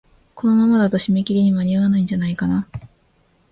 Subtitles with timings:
[0.33, 2.79] このままだと、締め切りに間に合わないんじゃないかなあ。